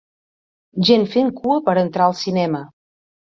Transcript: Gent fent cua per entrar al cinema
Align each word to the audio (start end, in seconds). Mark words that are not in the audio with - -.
Gent 0.89 1.05
fent 1.15 1.29
cua 1.41 1.59
per 1.67 1.77
entrar 1.83 2.07
al 2.09 2.17
cinema 2.23 2.65